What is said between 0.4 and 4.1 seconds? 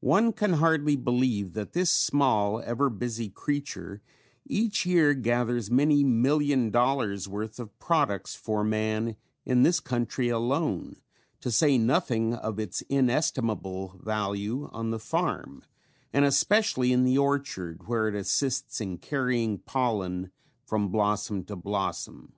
hardly believe that this small, ever busy creature